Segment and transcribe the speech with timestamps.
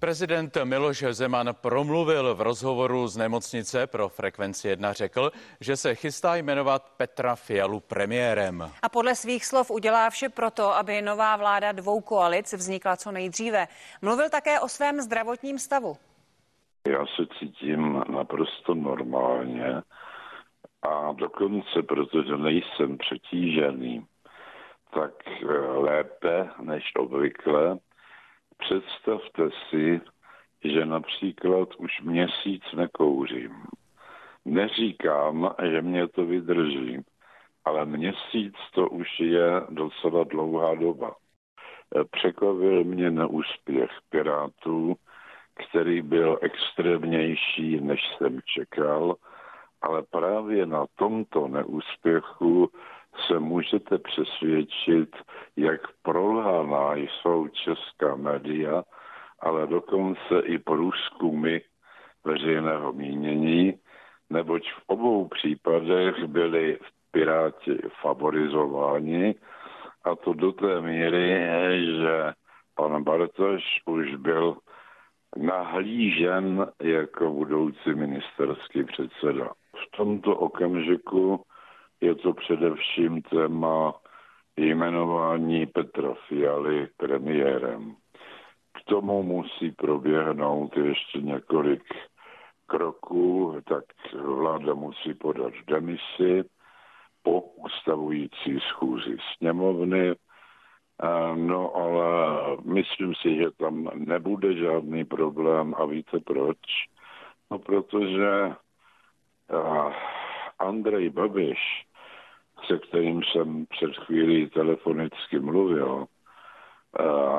[0.00, 4.92] Prezident Miloš Zeman promluvil v rozhovoru z nemocnice pro frekvenci 1.
[4.92, 5.30] Řekl,
[5.60, 8.70] že se chystá jmenovat Petra Fialu premiérem.
[8.82, 13.66] A podle svých slov udělá vše proto, aby nová vláda dvou koalic vznikla co nejdříve.
[14.02, 15.96] Mluvil také o svém zdravotním stavu.
[16.88, 19.82] Já se cítím naprosto normálně
[20.82, 24.06] a dokonce, protože nejsem přetížený,
[24.94, 25.12] tak
[25.74, 27.78] lépe než obvykle
[28.60, 30.00] Představte si,
[30.64, 33.62] že například už měsíc nekouřím.
[34.44, 36.98] Neříkám, že mě to vydrží,
[37.64, 41.16] ale měsíc to už je docela dlouhá doba.
[42.10, 44.96] Překvapil mě neúspěch Pirátů,
[45.54, 49.14] který byl extrémnější, než jsem čekal,
[49.82, 52.70] ale právě na tomto neúspěchu
[53.26, 55.16] se můžete přesvědčit,
[55.56, 58.82] jak prolhaná jsou česká média,
[59.40, 61.60] ale dokonce i průzkumy
[62.24, 63.74] veřejného mínění,
[64.30, 66.78] neboť v obou případech byli
[67.10, 69.34] Piráti favorizováni
[70.04, 71.46] a to do té míry,
[71.86, 72.32] že
[72.74, 74.56] pan Bartoš už byl
[75.36, 79.50] nahlížen jako budoucí ministerský předseda.
[79.74, 81.44] V tomto okamžiku
[82.00, 83.94] je to především téma
[84.56, 87.94] jmenování Petra Fialy premiérem.
[88.72, 91.82] K tomu musí proběhnout ještě několik
[92.66, 93.84] kroků, tak
[94.22, 96.44] vláda musí podat demisi
[97.22, 100.14] po ustavující schůzi sněmovny,
[101.34, 106.58] No ale myslím si, že tam nebude žádný problém a víte proč?
[107.50, 108.52] No protože
[110.58, 111.86] Andrej Babiš
[112.66, 116.06] se kterým jsem před chvílí telefonicky mluvil,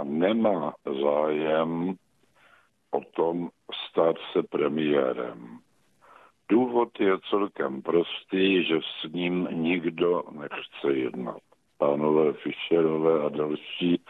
[0.03, 1.95] nemá zájem
[2.91, 3.49] o tom
[3.89, 5.59] stát se premiérem.
[6.49, 11.39] Důvod je celkem prostý, že s ním nikdo nechce jednat.
[11.77, 14.03] Pánové Fischerové a další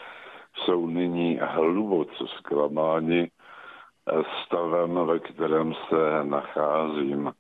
[0.56, 3.32] jsou nyní hluboce zklamáni
[4.46, 7.32] stavem, ve kterém se nacházím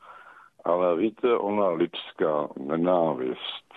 [0.66, 3.72] ale víte, ona lidská nenávist,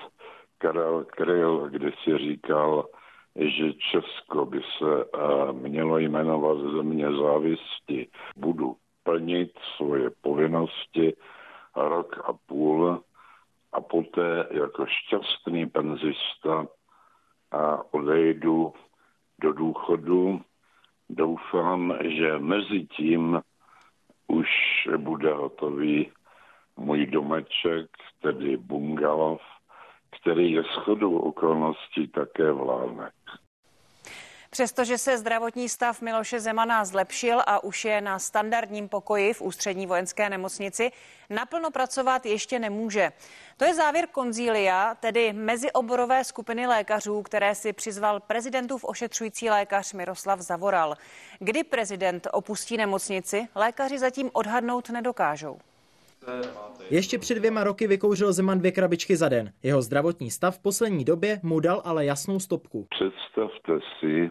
[0.58, 1.70] Karel Kryl
[2.04, 2.88] si říkal,
[3.36, 8.08] že Česko by se uh, mělo jmenovat země závisti.
[8.36, 11.12] Budu plnit svoje povinnosti
[11.76, 13.02] rok a půl
[13.72, 16.66] a poté jako šťastný penzista
[17.50, 18.72] a odejdu
[19.40, 20.40] do důchodu.
[21.08, 23.42] Doufám, že mezi tím
[24.26, 24.48] už
[24.96, 26.12] bude hotový
[26.76, 27.90] můj domeček,
[28.22, 29.40] tedy bungalov,
[30.20, 33.14] který je shodou okolností také vlánek.
[34.54, 39.86] Přestože se zdravotní stav Miloše Zemana zlepšil a už je na standardním pokoji v ústřední
[39.86, 40.92] vojenské nemocnici,
[41.30, 43.12] naplno pracovat ještě nemůže.
[43.56, 50.40] To je závěr konzília, tedy mezioborové skupiny lékařů, které si přizval prezidentův ošetřující lékař Miroslav
[50.40, 50.94] Zavoral.
[51.38, 55.58] Kdy prezident opustí nemocnici, lékaři zatím odhadnout nedokážou.
[56.90, 59.52] Ještě před dvěma roky vykouřil Zeman dvě krabičky za den.
[59.62, 62.86] Jeho zdravotní stav v poslední době mu dal ale jasnou stopku.
[62.90, 64.30] Představte si,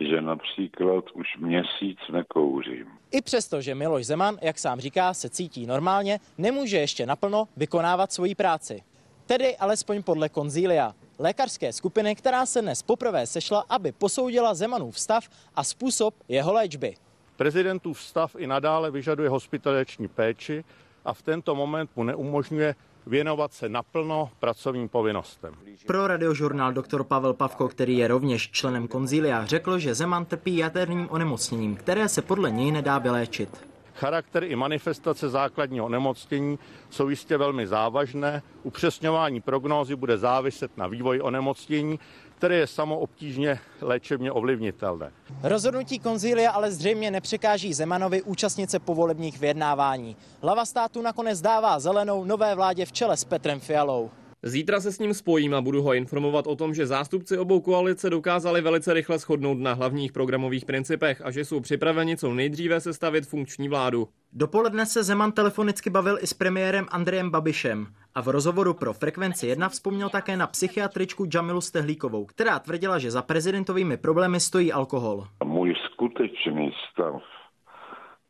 [0.00, 2.86] že například už měsíc nekouřím.
[3.10, 8.12] I přesto, že Miloš Zeman, jak sám říká, se cítí normálně, nemůže ještě naplno vykonávat
[8.12, 8.82] svoji práci.
[9.26, 15.28] Tedy alespoň podle konzília, lékařské skupiny, která se dnes poprvé sešla, aby posoudila Zemanův stav
[15.54, 16.94] a způsob jeho léčby.
[17.36, 20.64] Prezidentův stav i nadále vyžaduje hospitalizační péči,
[21.04, 22.74] a v tento moment mu neumožňuje
[23.06, 25.54] věnovat se naplno pracovním povinnostem.
[25.86, 31.08] Pro radiožurnál doktor Pavel Pavko, který je rovněž členem konzília, řekl, že Zeman trpí jaterným
[31.10, 33.70] onemocněním, které se podle něj nedá vyléčit.
[33.94, 36.58] Charakter i manifestace základního onemocnění
[36.90, 38.42] jsou jistě velmi závažné.
[38.62, 41.98] Upřesňování prognózy bude záviset na vývoji onemocnění,
[42.40, 45.12] které je samo obtížně léčebně ovlivnitelné.
[45.42, 50.16] Rozhodnutí konzília ale zřejmě nepřekáží Zemanovi účastnit se povolebních vyjednávání.
[50.42, 54.10] Hlava státu nakonec dává zelenou nové vládě v čele s Petrem Fialou.
[54.42, 58.10] Zítra se s ním spojím a budu ho informovat o tom, že zástupci obou koalice
[58.10, 63.26] dokázali velice rychle shodnout na hlavních programových principech a že jsou připraveni co nejdříve sestavit
[63.26, 64.08] funkční vládu.
[64.32, 69.46] Dopoledne se Zeman telefonicky bavil i s premiérem Andrejem Babišem a v rozhovoru pro Frekvenci
[69.46, 75.24] 1 vzpomněl také na psychiatričku Jamilu Stehlíkovou, která tvrdila, že za prezidentovými problémy stojí alkohol.
[75.44, 77.22] Můj skutečný stav,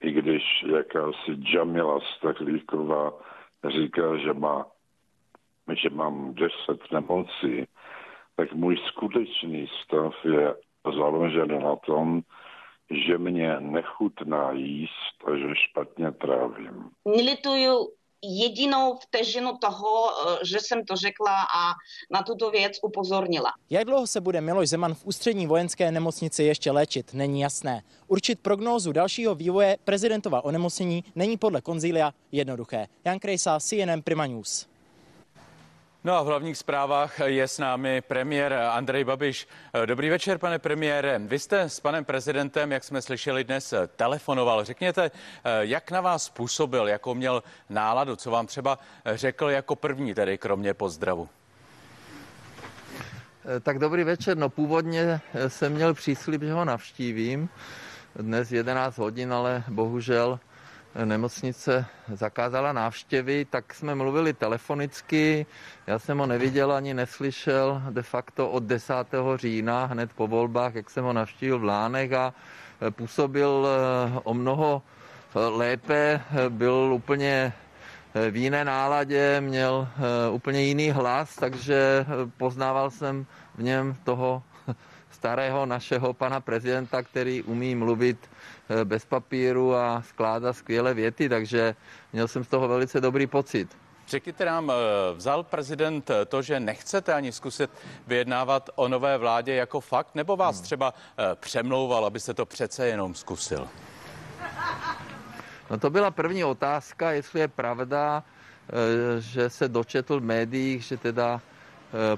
[0.00, 0.42] i když
[0.76, 3.12] jakási Jamila Stehlíková
[3.68, 4.66] říká, že má
[5.82, 7.66] že mám deset nemocí,
[8.36, 10.54] tak můj skutečný stav je
[10.98, 12.20] založen na tom,
[13.06, 16.90] že mě nechutná jíst a že špatně trávím.
[17.04, 17.88] Nelituju
[18.22, 21.72] jedinou vteřinu toho, eh, že jsem to řekla a
[22.10, 23.52] na tuto věc upozornila.
[23.70, 27.82] Jak dlouho se bude Miloš Zeman v ústřední vojenské nemocnici ještě léčit, není jasné.
[28.08, 32.86] Určit prognózu dalšího vývoje prezidentova onemocnění není podle konzília jednoduché.
[33.04, 34.69] Jan Krejsa, CNN Prima News.
[36.04, 39.48] No a v hlavních zprávách je s námi premiér Andrej Babiš.
[39.86, 41.18] Dobrý večer, pane premiére.
[41.18, 44.64] Vy jste s panem prezidentem, jak jsme slyšeli dnes, telefonoval.
[44.64, 45.10] Řekněte,
[45.60, 50.74] jak na vás působil, jakou měl náladu, co vám třeba řekl jako první, tedy kromě
[50.74, 51.28] pozdravu.
[53.62, 54.36] Tak dobrý večer.
[54.36, 57.48] No původně jsem měl příslip, že ho navštívím
[58.16, 60.40] dnes 11 hodin, ale bohužel
[61.04, 65.46] nemocnice zakázala návštěvy, tak jsme mluvili telefonicky.
[65.86, 68.94] Já jsem ho neviděl ani neslyšel de facto od 10.
[69.36, 72.34] října, hned po volbách, jak jsem ho navštívil v Lánech a
[72.90, 74.82] působil eh, o mnoho
[75.34, 77.52] lépe, byl úplně
[78.30, 79.88] v jiné náladě, měl
[80.30, 82.06] úplně jiný hlas, takže
[82.36, 84.42] poznával jsem v něm toho
[85.20, 91.76] starého našeho pana prezidenta, který umí mluvit eh, bez papíru a skládá skvělé věty, takže
[92.12, 93.68] měl jsem z toho velice dobrý pocit.
[94.08, 94.74] Řekněte nám, eh,
[95.14, 97.70] vzal prezident to, že nechcete ani zkusit
[98.06, 100.64] vyjednávat o nové vládě jako fakt, nebo vás hmm.
[100.64, 103.68] třeba eh, přemlouval, abyste to přece jenom zkusil?
[105.70, 108.24] No to byla první otázka, jestli je pravda,
[109.18, 111.40] že se dočetl v médiích, že teda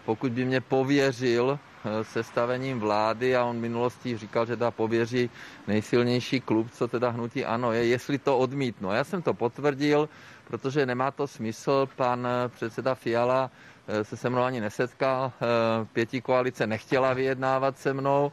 [0.04, 1.71] pokud by mě pověřil Eh,
[2.02, 5.30] sestavením vlády a on v minulosti říkal, že teda pověří
[5.66, 8.92] nejsilnější klub, co teda hnutí ano je, jestli to odmítnu.
[8.92, 10.08] Já jsem to potvrdil,
[10.48, 13.50] protože nemá to smysl, pan eh, předseda Fiala
[13.88, 15.32] eh, se se mnou ani nesetkal,
[15.92, 18.32] pětí koalice nechtěla vyjednávat se mnou,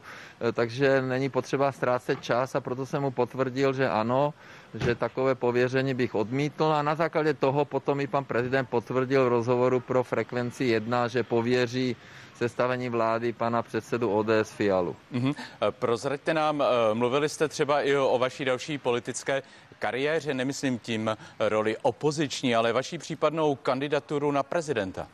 [0.52, 4.34] takže není potřeba ztrácet čas a proto jsem mu potvrdil, že ano,
[4.74, 6.64] že takové pověření bych odmítl.
[6.64, 11.22] A na základě toho potom i pan prezident potvrdil v rozhovoru pro frekvenci 1, že
[11.22, 11.96] pověří
[12.40, 14.96] sestavení vlády pana předsedu ODS Fialu.
[15.12, 15.34] Mm-hmm.
[15.70, 19.42] Prozraďte nám, eh, mluvili jste třeba i o vaší další politické
[19.78, 25.06] kariéře, nemyslím tím roli opoziční, ale vaší případnou kandidaturu na prezidenta.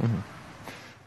[0.00, 0.22] Mm-hmm.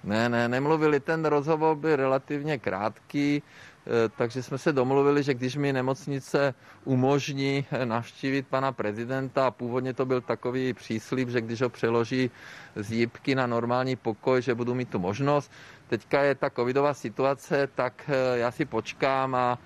[0.04, 1.00] Ne, ne, nemluvili.
[1.00, 3.44] Ten rozhovor byl relativně krátký.
[3.88, 6.54] Eh, takže jsme se domluvili, že když mi nemocnice
[6.84, 12.32] umožní eh, navštívit pana prezidenta, a původně to byl takový příslip, že když ho přeloží
[12.76, 15.52] z jípky na normální pokoj, že budu mít tu možnost.
[15.88, 19.58] Teďka je ta covidová situace, tak eh, já si počkám a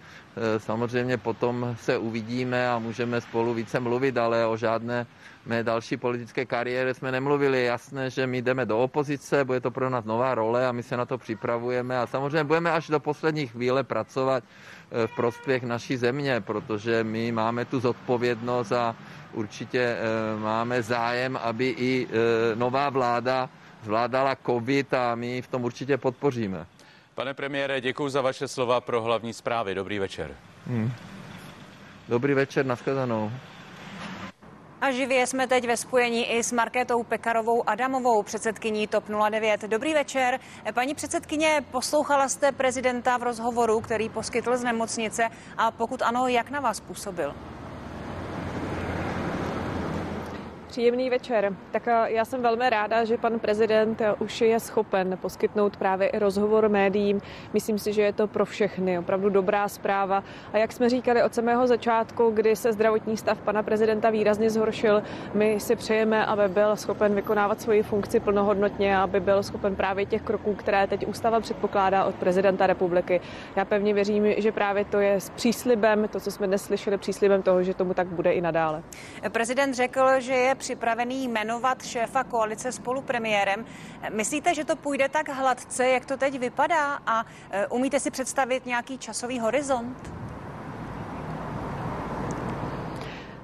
[0.58, 5.06] samozřejmě potom se uvidíme a můžeme spolu více mluvit, ale o žádné
[5.46, 7.66] mé další politické kariéře jsme nemluvili.
[7.66, 10.98] Jasné, že my jdeme do opozice, bude to pro nás nová role a my se
[10.98, 15.98] na to připravujeme a samozřejmě budeme až do poslední chvíle pracovat eh, v prospěch naší
[15.98, 18.96] země, protože my máme tu zodpovědnost a
[19.34, 23.50] určitě eh, máme zájem, aby i eh, nová vláda
[23.84, 26.66] zvládala covid a my v tom určitě podpoříme.
[27.16, 29.76] Pane premiére, děkuji za vaše slova pro hlavní zprávy.
[29.76, 30.36] Dobrý večer.
[30.68, 30.92] Hmm.
[32.10, 33.32] Dobrý večer, nashledanou.
[34.82, 39.62] A živě jsme teď ve spojení i s Markétou Pekarovou Adamovou, předsedkyní TOP 09.
[39.62, 40.40] Dobrý večer.
[40.74, 46.50] Paní předsedkyně, poslouchala jste prezidenta v rozhovoru, který poskytl z nemocnice a pokud ano, jak
[46.50, 47.36] na vás působil?
[50.70, 51.54] Příjemný večer.
[51.72, 56.08] Tak eh, já jsem velmi ráda, že pan prezident eh, už je schopen poskytnout právě
[56.08, 57.22] i rozhovor médiím.
[57.54, 60.24] Myslím si, že je to pro všechny opravdu dobrá zpráva.
[60.54, 65.04] A jak jsme říkali od samého začátku, kdy se zdravotní stav pana prezidenta výrazně zhoršil,
[65.34, 70.22] my si přejeme, aby byl schopen vykonávat svoji funkci plnohodnotně, aby byl schopen právě těch
[70.22, 73.22] kroků, které teď ústava předpokládá od prezidenta republiky.
[73.56, 77.42] Já pevně věřím, že právě to je s příslibem, to, co jsme dnes slyšeli, příslibem
[77.42, 78.84] toho, že tomu tak bude i nadále.
[79.32, 83.66] Prezident řekl, že je připravený jmenovat šéfa koalice spolu premiérem.
[84.10, 88.66] Myslíte, že to půjde tak hladce, jak to teď vypadá a e, umíte si představit
[88.66, 90.29] nějaký časový horizont?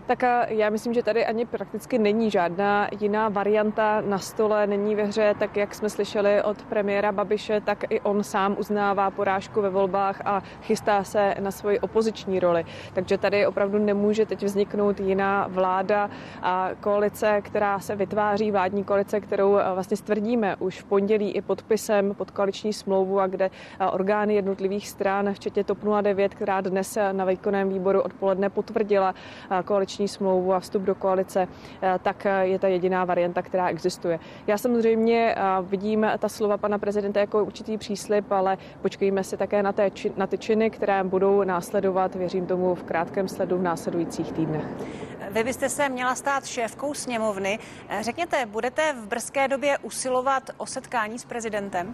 [0.08, 5.04] Tak já myslím, že tady ani prakticky není žádná jiná varianta na stole, není ve
[5.04, 9.70] hře, tak jak jsme slyšeli od premiéra Babiše, tak i on sám uznává porážku ve
[9.70, 12.66] volbách a chystá se na svoji opoziční roli.
[12.94, 16.10] Takže tady opravdu nemůže teď vzniknout jiná vláda
[16.42, 22.14] a koalice, která se vytváří, vládní koalice, kterou vlastně stvrdíme už v pondělí i podpisem
[22.14, 23.50] pod koaliční smlouvu a kde
[23.92, 29.16] orgány jednotlivých stran, včetně TOP 09, která dnes na výkonném výboru odpoledne potvrdila
[29.66, 31.48] koaliční koaliční smlouvu a vstup do koalice,
[32.02, 34.20] tak je ta jediná varianta, která existuje.
[34.48, 39.72] Já samozřejmě vidím ta slova pana prezidenta jako určitý příslip, ale počkejme si také na,
[39.72, 44.66] té, na ty činy, které budou následovat, věřím tomu, v krátkém sledu v následujících týdnech.
[45.32, 47.60] Vy byste se měla stát šéfkou sněmovny.
[48.02, 51.94] Řekněte, budete v brzké době usilovat o setkání s prezidentem?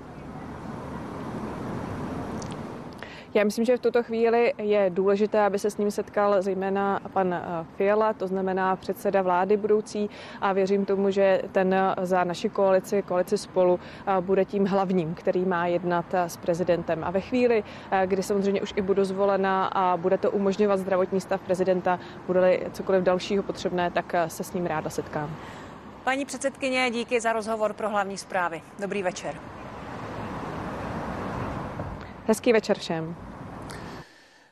[3.33, 7.33] Já myslím, že v tuto chvíli je důležité, aby se s ním setkal zejména pan
[7.33, 10.09] eh, Fiala, to znamená předseda vlády budoucí
[10.41, 15.45] a věřím tomu, že ten za naši koalici, koalici spolu, eh, bude tím hlavním, který
[15.45, 17.03] má jednat eh, s prezidentem.
[17.03, 17.63] A ve chvíli,
[18.05, 23.03] kdy samozřejmě už i budu zvolena a bude to umožňovat zdravotní stav prezidenta, bude-li cokoliv
[23.03, 25.29] dalšího potřebné, tak se s ním ráda setkám.
[26.03, 28.61] Paní předsedkyně, díky za rozhovor pro hlavní zprávy.
[28.79, 29.60] Dobrý večer.
[32.25, 33.15] Hezký večer všem.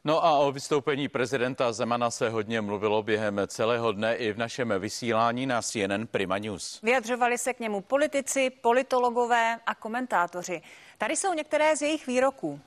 [0.05, 4.73] No a o vystoupení prezidenta Zemana se hodně mluvilo během celého dne i v našem
[4.79, 6.81] vysílání na CNN Prima News.
[6.81, 10.61] Vyjadřovali se k němu politici, politologové a komentátoři.
[10.97, 12.59] Tady jsou některé z jejich výroků.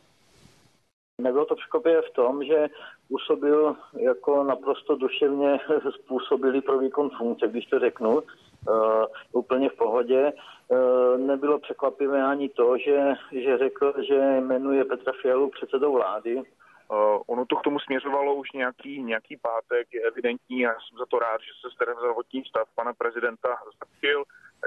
[1.21, 2.69] Nebylo to překvapě v tom, že
[3.09, 5.59] působil jako naprosto duševně
[5.95, 8.23] způsobilý pro výkon funkce, když to řeknu,
[8.69, 10.33] uh, úplně v pohodě.
[10.69, 16.37] Uh, nebylo překvapivé ani to, že, že řekl, že jmenuje Petra Fialu předsedou vlády.
[16.37, 21.07] Uh, ono to k tomu směřovalo už nějaký, nějaký pátek, je evidentní a jsem za
[21.07, 24.25] to rád, že se ten zdravotní stav pana prezidenta zlepšil,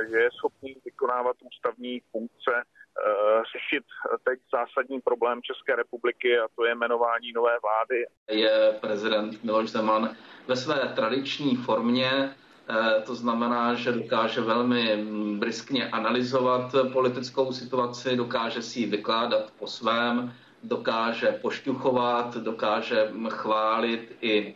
[0.10, 3.84] že je schopný vykonávat ústavní funkce, uh, řešit
[4.24, 8.06] teď zásadní problém České republiky a to je jmenování nové vlády.
[8.30, 10.10] Je prezident Miloš Zeman
[10.48, 12.45] ve své tradiční formě, uh,
[13.06, 15.06] to znamená, že dokáže velmi
[15.40, 24.56] briskně analyzovat politickou situaci, dokáže si ji vykládat po svém, dokáže pošťuchovat, dokáže chválit i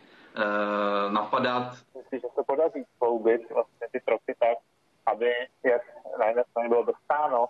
[1.12, 1.72] napadat.
[1.96, 4.58] Myslím, že se podaří spoubit vlastně ty troky tak,
[5.06, 5.32] aby
[5.64, 5.82] jak
[6.18, 7.46] na jedné straně bylo dostáno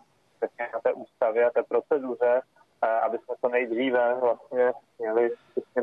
[0.75, 2.43] na té ústavě a té proceduře,
[2.83, 5.31] e, aby jsme to nejdříve vlastně měli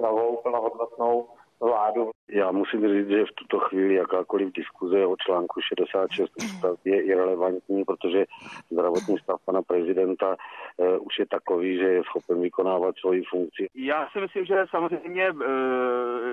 [0.02, 1.28] novou plnohodnotnou
[1.60, 2.12] vládu.
[2.30, 7.84] Já musím říct, že v tuto chvíli jakákoliv diskuze o článku 66 ústav je irrelevantní,
[7.84, 8.26] protože
[8.72, 10.36] zdravotní stav pana prezidenta
[10.78, 13.68] uh, už je takový, že je schopen vykonávat svoji funkci.
[13.76, 15.42] Já si myslím, že samozřejmě uh,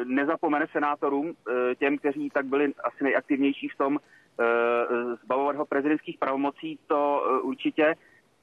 [0.04, 1.34] nezapomene senátorům, uh,
[1.78, 7.48] těm, kteří tak byli asi nejaktivnější v tom uh, zbavovat ho prezidentských pravomocí, to uh,
[7.48, 7.94] určitě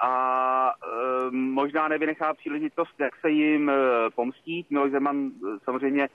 [0.01, 3.73] a e, možná nevynechá příležitost, jak se jim e,
[4.15, 4.71] pomstít.
[4.71, 6.09] Miloš Zeman e, samozřejmě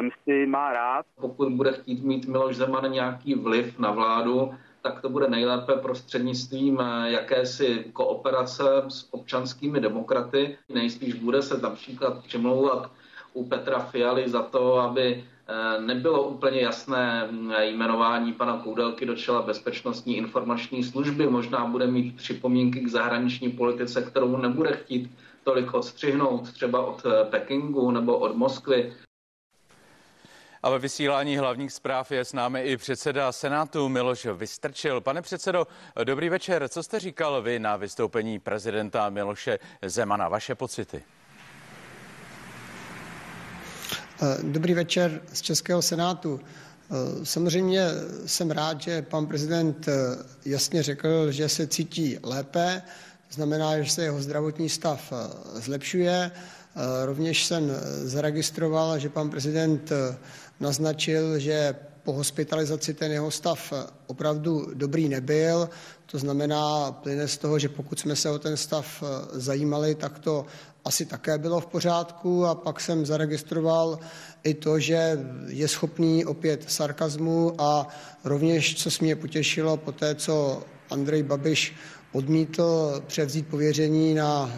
[0.00, 1.06] msty má rád.
[1.20, 6.80] Pokud bude chtít mít Miloš Zeman nějaký vliv na vládu, tak to bude nejlépe prostřednictvím
[6.80, 10.58] eh, jakési kooperace s občanskými demokraty.
[10.68, 12.90] Nejspíš bude se například přemlouvat
[13.32, 19.16] u Petra Fialy za to, aby eh, nebylo úplně jasné mm, jmenování pana Koudelky do
[19.16, 21.26] čela bezpečnostní informační služby.
[21.26, 25.10] Možná bude mít připomínky k zahraniční politice, kterou nebude chtít
[25.44, 28.92] tolik odstřihnout třeba od eh, Pekingu nebo od Moskvy.
[30.64, 35.00] A ve vysílání hlavních zpráv je s námi i předseda Senátu Miloš Vystrčil.
[35.00, 35.66] Pane předsedo,
[36.04, 36.68] dobrý večer.
[36.68, 40.28] Co jste říkal vy na vystoupení prezidenta Miloše Zemana?
[40.28, 41.02] Vaše pocity?
[44.42, 46.40] Dobrý večer z Českého senátu.
[47.22, 47.86] Samozřejmě
[48.26, 49.88] jsem rád, že pan prezident
[50.44, 52.82] jasně řekl, že se cítí lépe,
[53.30, 55.12] znamená, že se jeho zdravotní stav
[55.54, 56.30] zlepšuje.
[57.04, 57.70] Rovněž jsem
[58.02, 59.92] zaregistroval, že pan prezident
[60.60, 63.72] naznačil, že po hospitalizaci ten jeho stav
[64.06, 65.68] opravdu dobrý nebyl.
[66.06, 69.02] To znamená, plyne z toho, že pokud jsme se o ten stav
[69.32, 70.46] zajímali, tak to
[70.84, 73.98] asi také bylo v pořádku a pak jsem zaregistroval
[74.44, 77.88] i to, že je schopný opět sarkazmu a
[78.24, 81.76] rovněž, co mě potěšilo, po té, co Andrej Babiš
[82.12, 84.50] odmítl převzít pověření na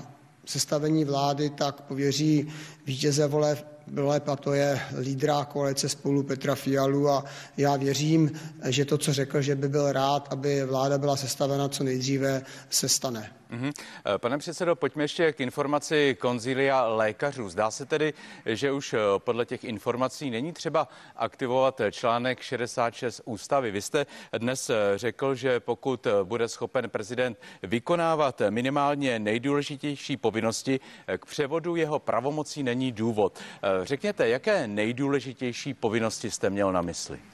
[0.45, 2.49] sestavení vlády, tak pověří
[2.87, 7.25] vítěze voleb a to je lídra koalice spolu Petra Fialu a
[7.57, 8.33] já věřím,
[8.65, 12.89] že to, co řekl, že by byl rád, aby vláda byla sestavena co nejdříve, se
[12.89, 13.31] stane.
[13.55, 13.73] Mm-hmm.
[14.19, 17.49] Pane předsedo, pojďme ještě k informaci konzília lékařů.
[17.49, 18.15] Zdá se tedy,
[18.47, 23.71] že už eh, podle těch informací není třeba aktivovat článek 66 ústavy.
[23.71, 24.07] Vy jste
[24.39, 30.81] dnes eh, řekl, že pokud bude schopen prezident vykonávat minimálně nejdůležitější povinnosti,
[31.19, 33.39] k převodu jeho pravomocí není důvod.
[33.83, 37.34] Řekněte, jaké nejdůležitější povinnosti jste měl na mysli?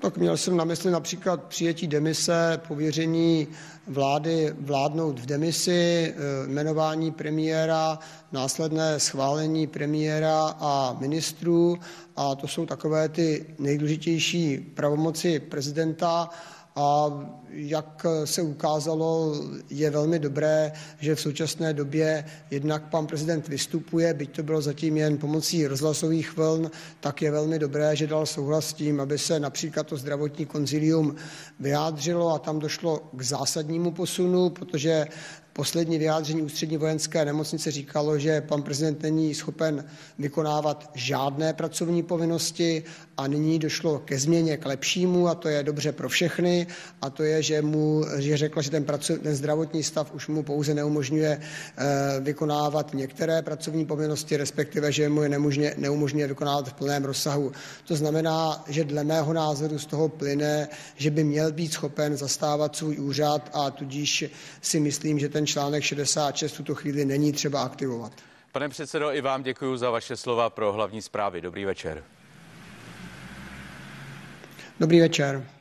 [0.00, 3.48] Tak měl jsem na mysli například přijetí demise, pověření
[3.86, 7.98] vlády vládnout v demisi, eh, jmenování premiéra,
[8.32, 11.78] následné schválení premiéra a ministrů.
[12.16, 16.30] A to jsou takové ty nejdůležitější pravomoci prezidenta
[16.78, 17.10] a
[17.50, 19.34] jak se ukázalo,
[19.70, 24.96] je velmi dobré, že v současné době jednak pan prezident vystupuje, byť to bylo zatím
[24.96, 26.70] jen pomocí rozhlasových vln,
[27.00, 31.14] tak je velmi dobré, že dal souhlas s tím, aby se například to zdravotní konzilium
[31.60, 35.06] vyjádřilo a tam došlo k zásadnímu posunu, protože
[35.58, 39.84] Poslední vyjádření ústřední vojenské nemocnice říkalo, že pan prezident není schopen
[40.18, 42.84] vykonávat žádné pracovní povinnosti
[43.16, 46.66] a nyní došlo ke změně k lepšímu a to je dobře pro všechny
[47.02, 50.42] a to je, že mu že řekla, že ten, pracu, ten zdravotní stav už mu
[50.42, 51.40] pouze neumožňuje e,
[52.20, 57.52] vykonávat některé pracovní povinnosti, respektive, že mu je neumožňuje, neumožňuje vykonávat v plném rozsahu.
[57.84, 62.76] To znamená, že dle mého názoru z toho plyne, že by měl být schopen zastávat
[62.76, 64.24] svůj úřad a tudíž
[64.62, 68.12] si myslím, že ten článek 66 v tuto chvíli není třeba aktivovat.
[68.52, 71.40] Pane předsedo, i vám děkuji za vaše slova pro hlavní zprávy.
[71.40, 72.04] Dobrý večer.
[74.80, 75.57] Dobrý večer.